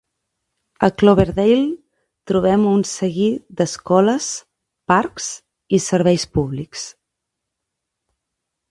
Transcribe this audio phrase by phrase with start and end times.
[0.87, 1.67] A Cloverdale
[2.31, 3.29] trobem un seguir
[3.61, 4.31] d'escoles,
[4.95, 5.29] parcs
[5.77, 6.89] i serveis públics.